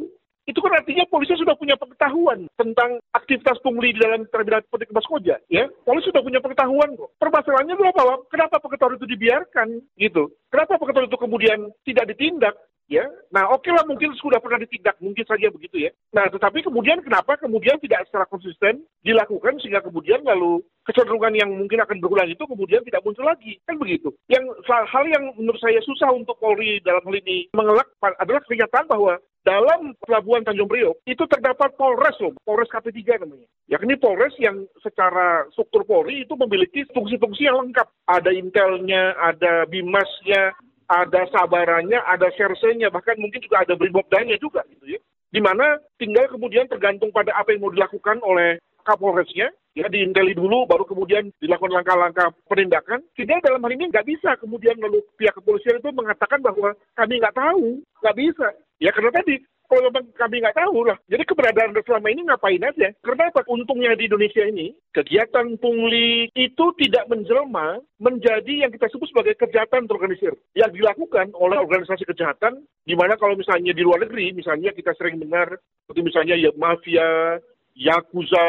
itu 0.53 0.61
kan 0.61 0.77
artinya 0.77 1.09
polisi 1.09 1.33
sudah 1.41 1.57
punya 1.57 1.81
pengetahuan 1.81 2.45
tentang 2.61 3.01
aktivitas 3.17 3.57
pungli 3.65 3.97
di 3.97 4.05
dalam 4.05 4.29
terminal 4.29 4.61
Petit 4.69 4.93
Kemas 4.93 5.09
Koja, 5.09 5.41
ya. 5.49 5.65
Polisi 5.89 6.13
sudah 6.13 6.21
punya 6.21 6.45
pengetahuan 6.45 6.93
kok. 6.93 7.09
Permasalahannya 7.17 7.73
adalah 7.73 7.95
bahwa 7.97 8.15
kenapa 8.29 8.61
pengetahuan 8.61 9.01
itu 9.01 9.09
dibiarkan, 9.09 9.69
gitu. 9.97 10.29
Kenapa 10.53 10.77
pengetahuan 10.77 11.09
itu 11.09 11.19
kemudian 11.19 11.59
tidak 11.89 12.05
ditindak? 12.13 12.55
ya. 12.93 13.05
Nah, 13.33 13.49
oke 13.49 13.73
lah 13.73 13.89
mungkin 13.89 14.13
sudah 14.21 14.37
pernah 14.37 14.61
ditindak, 14.61 15.01
mungkin 15.01 15.25
saja 15.25 15.49
begitu 15.49 15.89
ya. 15.89 15.91
Nah, 16.13 16.29
tetapi 16.29 16.61
kemudian 16.61 17.01
kenapa 17.01 17.41
kemudian 17.41 17.81
tidak 17.81 18.05
secara 18.09 18.29
konsisten 18.29 18.85
dilakukan 19.01 19.57
sehingga 19.65 19.81
kemudian 19.81 20.21
lalu 20.21 20.61
kecenderungan 20.85 21.33
yang 21.33 21.51
mungkin 21.57 21.81
akan 21.81 21.97
berulang 22.05 22.29
itu 22.29 22.45
kemudian 22.45 22.85
tidak 22.85 23.01
muncul 23.01 23.25
lagi. 23.25 23.57
Kan 23.65 23.81
begitu. 23.81 24.13
Yang 24.29 24.53
hal 24.69 25.05
yang 25.09 25.33
menurut 25.41 25.61
saya 25.65 25.81
susah 25.81 26.13
untuk 26.13 26.37
Polri 26.37 26.85
dalam 26.85 27.01
hal 27.01 27.17
ini 27.17 27.49
mengelak 27.57 27.89
adalah 28.03 28.45
kenyataan 28.45 28.87
bahwa 28.91 29.17
dalam 29.43 29.91
pelabuhan 29.99 30.47
Tanjung 30.47 30.71
Priok 30.71 31.03
itu 31.03 31.27
terdapat 31.27 31.75
Polres 31.75 32.15
loh, 32.23 32.35
Polres 32.47 32.71
KP3 32.71 33.27
namanya. 33.27 33.47
Yakni 33.67 33.99
Polres 33.99 34.35
yang 34.39 34.67
secara 34.79 35.51
struktur 35.51 35.83
Polri 35.83 36.23
itu 36.23 36.39
memiliki 36.39 36.87
fungsi-fungsi 36.95 37.51
yang 37.51 37.59
lengkap. 37.59 37.91
Ada 38.07 38.31
intelnya, 38.31 39.19
ada 39.19 39.67
bimasnya, 39.67 40.55
ada 40.87 41.27
sabarannya, 41.35 41.99
ada 42.07 42.31
sersenya, 42.39 42.93
bahkan 42.95 43.19
mungkin 43.19 43.43
juga 43.43 43.67
ada 43.67 43.75
brimobdanya 43.75 44.39
juga 44.39 44.63
gitu 44.71 44.95
ya. 44.95 45.01
Di 45.33 45.41
mana 45.41 45.81
tinggal 45.97 46.29
kemudian 46.29 46.69
tergantung 46.69 47.09
pada 47.09 47.33
apa 47.35 47.51
yang 47.51 47.65
mau 47.65 47.73
dilakukan 47.73 48.21
oleh 48.21 48.61
Kapolresnya, 48.83 49.49
ya 49.73 49.87
diinteli 49.89 50.37
dulu, 50.37 50.69
baru 50.69 50.85
kemudian 50.85 51.33
dilakukan 51.41 51.73
langkah-langkah 51.73 52.35
penindakan. 52.47 53.01
Tidak 53.17 53.43
dalam 53.43 53.63
hal 53.63 53.73
ini 53.73 53.89
nggak 53.89 54.07
bisa 54.07 54.37
kemudian 54.39 54.77
lalu 54.83 55.01
pihak 55.17 55.35
kepolisian 55.39 55.81
itu 55.81 55.91
mengatakan 55.95 56.43
bahwa 56.45 56.77
kami 56.99 57.23
nggak 57.23 57.37
tahu, 57.37 57.81
nggak 58.03 58.17
bisa. 58.19 58.49
Ya 58.83 58.91
karena 58.91 59.15
tadi 59.15 59.39
kalau 59.73 59.89
memang 59.89 60.05
kami 60.13 60.45
nggak 60.45 60.59
tahu 60.61 60.85
lah. 60.85 61.01
Jadi 61.09 61.25
keberadaan 61.25 61.73
selama 61.81 62.13
ini 62.13 62.29
ngapain 62.29 62.61
aja? 62.61 62.93
Karena 63.01 63.33
apa? 63.33 63.41
Untungnya 63.49 63.97
di 63.97 64.05
Indonesia 64.05 64.45
ini, 64.45 64.77
kegiatan 64.93 65.57
pungli 65.57 66.29
itu 66.37 66.65
tidak 66.77 67.09
menjelma 67.09 67.81
menjadi 67.97 68.69
yang 68.69 68.71
kita 68.75 68.93
sebut 68.93 69.09
sebagai 69.09 69.33
kejahatan 69.41 69.89
terorganisir. 69.89 70.37
Yang 70.53 70.77
dilakukan 70.77 71.33
oleh 71.33 71.57
organisasi 71.57 72.05
kejahatan, 72.05 72.69
di 72.85 72.93
mana 72.93 73.17
kalau 73.17 73.33
misalnya 73.33 73.73
di 73.73 73.81
luar 73.81 74.05
negeri, 74.05 74.37
misalnya 74.37 74.77
kita 74.77 74.93
sering 75.01 75.17
dengar, 75.17 75.57
seperti 75.89 76.01
misalnya 76.05 76.37
ya 76.37 76.53
mafia, 76.53 77.41
yakuza, 77.77 78.47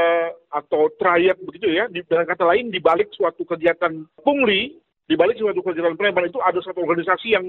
atau 0.51 0.91
triad 0.99 1.39
begitu 1.43 1.71
ya. 1.71 1.87
Dengan 1.89 2.27
kata 2.27 2.43
lain, 2.47 2.69
di 2.69 2.79
balik 2.83 3.11
suatu 3.15 3.47
kegiatan 3.47 4.05
pungli, 4.21 4.75
di 5.07 5.15
balik 5.15 5.39
suatu 5.39 5.59
kegiatan 5.63 5.95
preman 5.95 6.27
itu 6.27 6.39
ada 6.43 6.59
satu 6.59 6.83
organisasi 6.83 7.35
yang 7.35 7.45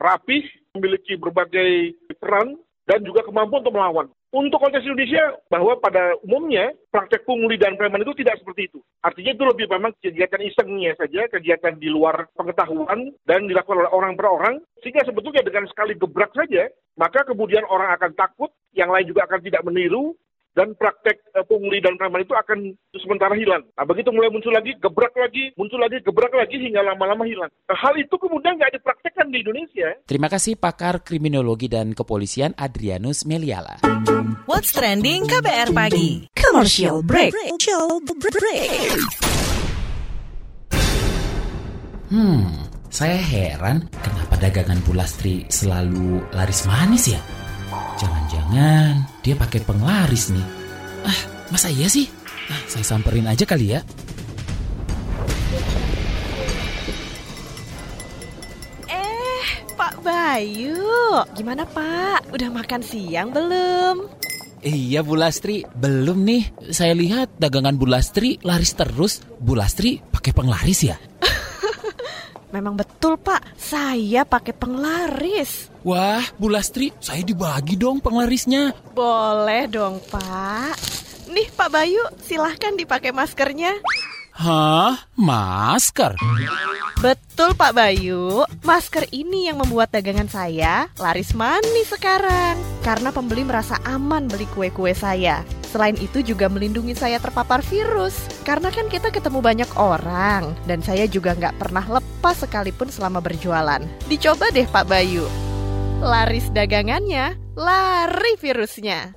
rapih, 0.00 0.42
memiliki 0.74 1.14
berbagai 1.20 1.94
peran, 2.18 2.58
dan 2.82 2.98
juga 3.06 3.22
kemampuan 3.22 3.62
untuk 3.62 3.76
melawan. 3.78 4.08
Untuk 4.32 4.64
konteks 4.64 4.88
Indonesia, 4.88 5.36
bahwa 5.52 5.76
pada 5.76 6.16
umumnya 6.24 6.72
praktek 6.88 7.28
pungli 7.28 7.60
dan 7.60 7.76
preman 7.76 8.00
itu 8.00 8.16
tidak 8.24 8.40
seperti 8.40 8.72
itu. 8.72 8.80
Artinya 9.04 9.36
itu 9.36 9.44
lebih 9.44 9.68
memang 9.68 9.92
kegiatan 10.00 10.40
isengnya 10.40 10.96
saja, 10.96 11.28
kegiatan 11.28 11.76
di 11.76 11.92
luar 11.92 12.32
pengetahuan 12.32 13.12
dan 13.28 13.44
dilakukan 13.44 13.84
oleh 13.84 13.92
orang 13.92 14.16
per 14.16 14.32
orang, 14.32 14.54
sehingga 14.80 15.04
sebetulnya 15.04 15.44
dengan 15.44 15.68
sekali 15.68 15.92
gebrak 16.00 16.32
saja, 16.32 16.72
maka 16.96 17.28
kemudian 17.28 17.62
orang 17.68 17.92
akan 17.92 18.16
takut, 18.16 18.48
yang 18.72 18.88
lain 18.88 19.04
juga 19.04 19.28
akan 19.28 19.44
tidak 19.44 19.62
meniru, 19.68 20.16
dan 20.52 20.76
praktek 20.76 21.24
uh, 21.32 21.44
pungli 21.48 21.80
dan 21.80 21.96
preman 21.96 22.24
itu 22.24 22.36
akan 22.36 22.76
sementara 23.00 23.32
hilang. 23.32 23.64
Nah, 23.72 23.84
begitu 23.88 24.12
mulai 24.12 24.28
muncul 24.28 24.52
lagi, 24.52 24.76
gebrak 24.76 25.16
lagi, 25.16 25.52
muncul 25.56 25.80
lagi, 25.80 25.98
gebrak 26.04 26.32
lagi 26.32 26.56
hingga 26.60 26.84
lama-lama 26.84 27.24
hilang. 27.24 27.48
Nah, 27.68 27.76
hal 27.76 27.96
itu 27.96 28.12
kemudian 28.20 28.60
nggak 28.60 28.76
dipraktekkan 28.76 29.32
di 29.32 29.40
Indonesia. 29.40 29.88
Terima 30.04 30.28
kasih 30.28 30.60
pakar 30.60 31.00
kriminologi 31.00 31.72
dan 31.72 31.96
kepolisian 31.96 32.52
Adrianus 32.56 33.24
Meliala. 33.24 33.80
What's 34.44 34.76
trending 34.76 35.24
KBR 35.24 35.72
pagi? 35.72 36.28
Commercial 36.36 37.00
break. 37.00 37.32
Hmm, 42.12 42.68
saya 42.92 43.16
heran 43.16 43.88
kenapa 44.04 44.36
dagangan 44.36 44.76
Bulastri 44.84 45.48
selalu 45.48 46.20
laris 46.36 46.68
manis 46.68 47.08
ya? 47.08 47.20
Jangan-jangan 48.52 49.24
dia 49.24 49.32
pakai 49.32 49.60
penglaris 49.64 50.28
nih. 50.28 50.44
Ah, 51.08 51.20
masa 51.48 51.72
iya 51.72 51.88
sih? 51.88 52.04
Ah, 52.52 52.60
saya 52.68 52.84
samperin 52.84 53.24
aja 53.24 53.48
kali 53.48 53.72
ya. 53.72 53.80
Eh, 58.92 59.44
Pak 59.72 60.04
Bayu, 60.04 60.84
gimana 61.32 61.64
Pak? 61.64 62.28
Udah 62.28 62.52
makan 62.52 62.84
siang 62.84 63.32
belum? 63.32 64.12
Iya 64.60 65.00
Bu 65.00 65.16
Lastri, 65.16 65.64
belum 65.72 66.20
nih. 66.20 66.52
Saya 66.76 66.92
lihat 66.92 67.32
dagangan 67.40 67.80
Bu 67.80 67.88
Lastri 67.88 68.36
laris 68.44 68.76
terus. 68.76 69.24
Bu 69.40 69.56
Lastri 69.56 70.04
pakai 70.12 70.36
penglaris 70.36 70.92
ya? 70.92 71.00
Memang 72.52 72.76
betul 72.76 73.16
Pak, 73.16 73.56
saya 73.56 74.28
pakai 74.28 74.52
penglaris. 74.52 75.72
Wah, 75.82 76.20
Bu 76.36 76.52
Lastri, 76.52 76.92
saya 77.00 77.24
dibagi 77.24 77.80
dong 77.80 77.98
penglarisnya. 78.04 78.76
Boleh 78.92 79.64
dong 79.72 80.04
Pak. 80.12 80.76
Nih 81.32 81.48
Pak 81.48 81.72
Bayu, 81.72 82.04
silahkan 82.20 82.76
dipakai 82.76 83.08
maskernya. 83.08 83.72
Hah? 84.36 85.08
Masker? 85.16 86.12
Betul 87.00 87.56
Pak 87.56 87.72
Bayu, 87.72 88.44
masker 88.60 89.08
ini 89.16 89.48
yang 89.48 89.56
membuat 89.56 89.88
dagangan 89.88 90.28
saya 90.28 90.92
laris 91.00 91.32
manis 91.32 91.88
sekarang. 91.88 92.60
Karena 92.84 93.08
pembeli 93.10 93.48
merasa 93.48 93.80
aman 93.88 94.28
beli 94.28 94.44
kue-kue 94.52 94.92
saya. 94.92 95.40
Selain 95.72 95.96
itu 95.96 96.20
juga 96.20 96.52
melindungi 96.52 96.92
saya 96.92 97.16
terpapar 97.16 97.64
virus. 97.64 98.28
Karena 98.44 98.68
kan 98.68 98.92
kita 98.92 99.08
ketemu 99.08 99.40
banyak 99.40 99.70
orang. 99.80 100.52
Dan 100.68 100.84
saya 100.84 101.08
juga 101.08 101.32
nggak 101.32 101.56
pernah 101.56 101.80
lepas 101.88 102.44
sekalipun 102.44 102.92
selama 102.92 103.24
berjualan. 103.24 103.80
Dicoba 104.04 104.52
deh 104.52 104.68
Pak 104.68 104.84
Bayu. 104.84 105.24
Laris 106.04 106.52
dagangannya, 106.52 107.40
lari 107.56 108.36
virusnya. 108.36 109.16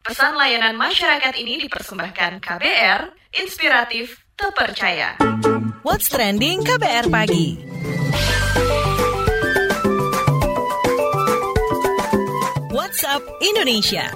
Pesan 0.00 0.40
layanan 0.40 0.80
masyarakat 0.80 1.36
ini 1.36 1.60
dipersembahkan 1.68 2.40
KBR, 2.40 3.12
inspiratif, 3.44 4.24
terpercaya. 4.32 5.20
What's 5.84 6.08
trending 6.08 6.64
KBR 6.64 7.12
pagi? 7.12 7.60
WhatsApp 12.98 13.30
Indonesia. 13.38 14.10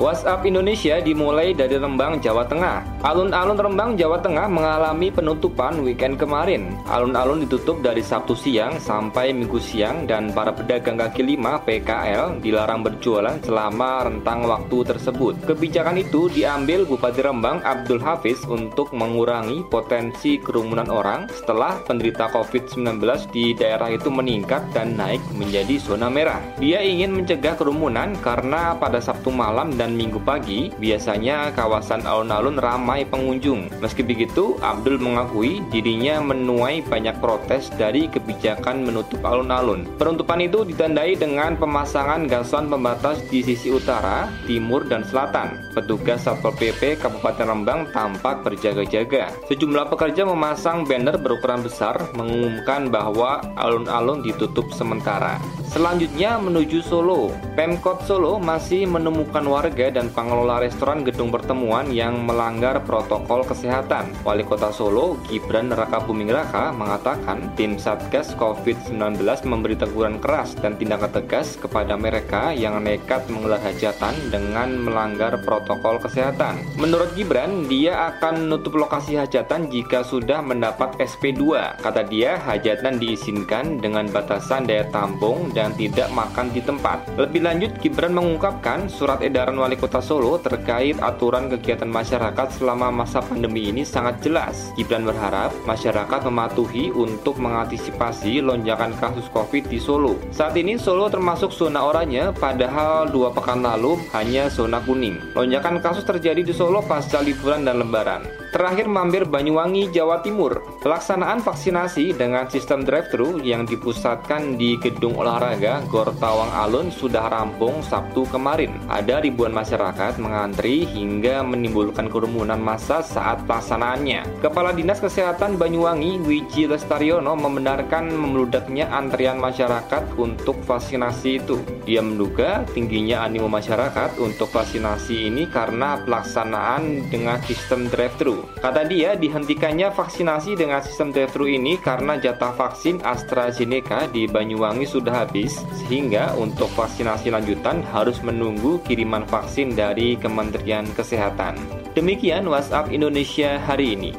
WhatsApp 0.00 0.40
Indonesia 0.48 0.96
dimulai 1.04 1.52
dari 1.52 1.76
Rembang, 1.76 2.24
Jawa 2.24 2.48
Tengah. 2.48 2.99
Alun-alun 3.00 3.56
Rembang, 3.56 3.96
Jawa 3.96 4.20
Tengah 4.20 4.44
mengalami 4.44 5.08
penutupan 5.08 5.80
weekend 5.80 6.20
kemarin. 6.20 6.76
Alun-alun 6.84 7.40
ditutup 7.40 7.80
dari 7.80 8.04
Sabtu 8.04 8.36
siang 8.36 8.76
sampai 8.76 9.32
Minggu 9.32 9.56
siang 9.56 10.04
dan 10.04 10.28
para 10.36 10.52
pedagang 10.52 11.00
kaki 11.00 11.24
lima 11.24 11.64
PKL 11.64 12.44
dilarang 12.44 12.84
berjualan 12.84 13.40
selama 13.40 14.04
rentang 14.04 14.44
waktu 14.44 14.84
tersebut. 14.84 15.32
Kebijakan 15.48 15.96
itu 15.96 16.28
diambil 16.28 16.84
Bupati 16.84 17.24
Rembang 17.24 17.64
Abdul 17.64 18.04
Hafiz 18.04 18.44
untuk 18.44 18.92
mengurangi 18.92 19.64
potensi 19.72 20.36
kerumunan 20.36 20.92
orang 20.92 21.24
setelah 21.32 21.80
penderita 21.88 22.28
COVID-19 22.36 23.00
di 23.32 23.56
daerah 23.56 23.88
itu 23.88 24.12
meningkat 24.12 24.76
dan 24.76 25.00
naik 25.00 25.24
menjadi 25.40 25.80
zona 25.80 26.12
merah. 26.12 26.44
Dia 26.60 26.84
ingin 26.84 27.16
mencegah 27.16 27.56
kerumunan 27.56 28.12
karena 28.20 28.76
pada 28.76 29.00
Sabtu 29.00 29.32
malam 29.32 29.72
dan 29.80 29.96
Minggu 29.96 30.20
pagi, 30.20 30.68
biasanya 30.76 31.48
kawasan 31.56 32.04
alun-alun 32.04 32.60
ramai 32.60 32.89
pengunjung. 33.06 33.70
Meski 33.78 34.02
begitu, 34.02 34.58
Abdul 34.58 34.98
mengakui 34.98 35.62
dirinya 35.70 36.18
menuai 36.18 36.82
banyak 36.82 37.14
protes 37.22 37.70
dari 37.78 38.10
kebijakan 38.10 38.82
menutup 38.82 39.22
alun-alun. 39.22 39.86
Penutupan 39.94 40.42
itu 40.42 40.66
ditandai 40.66 41.14
dengan 41.14 41.54
pemasangan 41.54 42.26
gasan 42.26 42.66
pembatas 42.66 43.22
di 43.30 43.46
sisi 43.46 43.70
utara, 43.70 44.26
timur, 44.50 44.82
dan 44.90 45.06
selatan. 45.06 45.69
Petugas 45.70 46.26
Satpol 46.26 46.50
PP 46.58 46.98
Kabupaten 46.98 47.46
Rembang 47.46 47.86
tampak 47.94 48.42
berjaga-jaga. 48.42 49.30
Sejumlah 49.46 49.86
pekerja 49.86 50.26
memasang 50.26 50.82
banner 50.82 51.14
berukuran 51.14 51.62
besar 51.62 52.10
mengumumkan 52.18 52.90
bahwa 52.90 53.38
alun-alun 53.54 54.26
ditutup 54.26 54.66
sementara. 54.74 55.38
Selanjutnya 55.70 56.42
menuju 56.42 56.82
Solo. 56.82 57.30
Pemkot 57.54 58.02
Solo 58.02 58.42
masih 58.42 58.90
menemukan 58.90 59.46
warga 59.46 59.94
dan 59.94 60.10
pengelola 60.10 60.58
restoran 60.58 61.06
gedung 61.06 61.30
pertemuan 61.30 61.86
yang 61.94 62.26
melanggar 62.26 62.82
protokol 62.82 63.46
kesehatan. 63.46 64.10
Wali 64.26 64.42
Kota 64.42 64.74
Solo, 64.74 65.14
Gibran 65.30 65.70
Raka 65.70 66.02
Buming 66.02 66.34
Raka, 66.34 66.74
mengatakan 66.74 67.54
tim 67.54 67.78
Satgas 67.78 68.34
COVID-19 68.34 69.22
memberi 69.46 69.78
teguran 69.78 70.18
keras 70.18 70.58
dan 70.58 70.74
tindakan 70.74 71.14
tegas 71.14 71.54
kepada 71.54 71.94
mereka 71.94 72.50
yang 72.50 72.82
nekat 72.82 73.22
menggelar 73.30 73.62
hajatan 73.62 74.18
dengan 74.34 74.74
melanggar 74.74 75.38
protokol 75.46 75.59
protokol 75.60 76.00
kesehatan. 76.00 76.64
Menurut 76.80 77.12
Gibran, 77.12 77.68
dia 77.68 78.08
akan 78.16 78.48
menutup 78.48 78.80
lokasi 78.80 79.20
hajatan 79.20 79.68
jika 79.68 80.00
sudah 80.00 80.40
mendapat 80.40 80.96
SP2. 80.96 81.76
Kata 81.84 82.02
dia, 82.08 82.40
hajatan 82.40 82.96
diizinkan 82.96 83.76
dengan 83.78 84.08
batasan 84.08 84.64
daya 84.64 84.88
tampung 84.88 85.52
dan 85.52 85.76
tidak 85.76 86.08
makan 86.16 86.48
di 86.56 86.64
tempat. 86.64 87.04
Lebih 87.20 87.44
lanjut, 87.44 87.72
Gibran 87.84 88.16
mengungkapkan 88.16 88.88
surat 88.88 89.20
edaran 89.20 89.60
Wali 89.60 89.76
Kota 89.76 90.00
Solo 90.00 90.40
terkait 90.40 90.96
aturan 91.04 91.52
kegiatan 91.52 91.86
masyarakat 91.86 92.56
selama 92.56 92.88
masa 92.88 93.20
pandemi 93.20 93.68
ini 93.68 93.84
sangat 93.84 94.24
jelas. 94.24 94.72
Gibran 94.80 95.04
berharap 95.04 95.52
masyarakat 95.68 96.20
mematuhi 96.24 96.88
untuk 96.96 97.36
mengantisipasi 97.36 98.40
lonjakan 98.40 98.96
kasus 98.96 99.28
COVID 99.28 99.68
di 99.68 99.76
Solo. 99.76 100.16
Saat 100.32 100.56
ini 100.56 100.80
Solo 100.80 101.12
termasuk 101.12 101.52
zona 101.52 101.84
oranye, 101.84 102.32
padahal 102.32 103.12
dua 103.12 103.28
pekan 103.30 103.60
lalu 103.60 104.00
hanya 104.16 104.48
zona 104.48 104.80
kuning. 104.80 105.20
Lonjakan 105.36 105.49
kasus 105.82 106.06
terjadi 106.06 106.46
di 106.46 106.54
Solo 106.54 106.78
pasca 106.78 107.18
liburan 107.18 107.66
dan 107.66 107.82
lebaran. 107.82 108.22
Terakhir 108.50 108.90
mampir 108.90 109.30
Banyuwangi, 109.30 109.94
Jawa 109.94 110.26
Timur. 110.26 110.58
Pelaksanaan 110.82 111.38
vaksinasi 111.38 112.18
dengan 112.18 112.50
sistem 112.50 112.82
drive-thru 112.82 113.38
yang 113.46 113.62
dipusatkan 113.62 114.58
di 114.58 114.74
Gedung 114.82 115.14
Olahraga 115.22 115.78
Gor 115.86 116.10
Tawang 116.18 116.50
Alun 116.50 116.90
sudah 116.90 117.30
rampung 117.30 117.78
Sabtu 117.78 118.26
kemarin. 118.26 118.74
Ada 118.90 119.22
ribuan 119.22 119.54
masyarakat 119.54 120.18
mengantri 120.18 120.82
hingga 120.82 121.46
menimbulkan 121.46 122.10
kerumunan 122.10 122.58
massa 122.58 123.06
saat 123.06 123.46
pelaksanaannya. 123.46 124.42
Kepala 124.42 124.74
Dinas 124.74 124.98
Kesehatan 124.98 125.54
Banyuwangi, 125.54 126.18
Wiji 126.26 126.66
Lestariono 126.66 127.38
membenarkan 127.38 128.10
membludaknya 128.10 128.90
antrian 128.90 129.38
masyarakat 129.38 130.18
untuk 130.18 130.58
vaksinasi 130.66 131.38
itu. 131.38 131.62
Dia 131.86 132.02
menduga 132.02 132.66
tingginya 132.74 133.22
animo 133.22 133.46
masyarakat 133.46 134.18
untuk 134.18 134.50
vaksinasi 134.50 135.30
ini 135.30 135.46
karena 135.46 136.02
pelaksanaan 136.02 137.06
dengan 137.14 137.38
sistem 137.46 137.86
drive-thru. 137.86 138.39
Kata 138.60 138.86
dia, 138.86 139.16
dihentikannya 139.16 139.92
vaksinasi 139.92 140.56
dengan 140.56 140.80
sistem 140.80 141.10
drive-thru 141.10 141.48
ini 141.48 141.80
karena 141.80 142.20
jatah 142.20 142.52
vaksin 142.54 143.00
AstraZeneca 143.00 144.10
di 144.10 144.28
Banyuwangi 144.28 144.84
sudah 144.84 145.24
habis, 145.26 145.60
sehingga 145.84 146.32
untuk 146.36 146.68
vaksinasi 146.76 147.32
lanjutan 147.32 147.80
harus 147.90 148.20
menunggu 148.20 148.80
kiriman 148.84 149.24
vaksin 149.26 149.72
dari 149.72 150.16
Kementerian 150.16 150.88
Kesehatan. 150.94 151.56
Demikian 151.92 152.46
WhatsApp 152.46 152.94
Indonesia 152.94 153.58
hari 153.58 153.98
ini. 153.98 154.10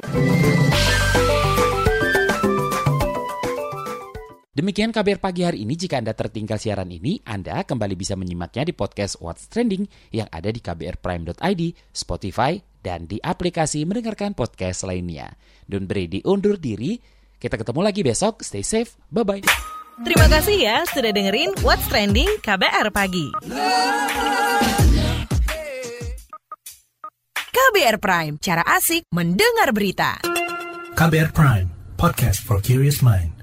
Demikian 4.52 4.94
kabar 4.94 5.18
pagi 5.18 5.42
hari 5.42 5.66
ini. 5.66 5.74
Jika 5.74 5.98
Anda 5.98 6.14
tertinggal 6.14 6.62
siaran 6.62 6.92
ini, 6.92 7.18
Anda 7.26 7.66
kembali 7.66 7.98
bisa 7.98 8.14
menyimaknya 8.14 8.70
di 8.70 8.78
podcast 8.78 9.18
What's 9.18 9.50
Trending 9.50 9.90
yang 10.14 10.30
ada 10.30 10.54
di 10.54 10.62
kbrprime.id, 10.62 11.62
Spotify, 11.90 12.62
dan 12.82 13.08
di 13.08 13.18
aplikasi 13.22 13.86
mendengarkan 13.88 14.34
podcast 14.34 14.84
lainnya. 14.86 15.34
Don't 15.70 15.88
beri 15.88 16.10
diundur 16.10 16.58
diri. 16.58 16.98
Kita 17.42 17.58
ketemu 17.58 17.82
lagi 17.82 18.02
besok. 18.06 18.46
Stay 18.46 18.62
safe. 18.62 18.94
Bye-bye. 19.10 19.46
Terima 20.02 20.28
kasih 20.30 20.58
ya 20.58 20.78
sudah 20.90 21.14
dengerin 21.14 21.54
What's 21.62 21.86
Trending 21.90 22.42
KBR 22.42 22.90
Pagi. 22.90 23.30
KBR 27.52 27.98
Prime, 28.02 28.36
cara 28.42 28.64
asik 28.66 29.06
mendengar 29.14 29.70
berita. 29.76 30.18
KBR 30.98 31.32
Prime, 31.32 31.68
podcast 31.96 32.42
for 32.42 32.58
curious 32.60 33.06
mind. 33.06 33.41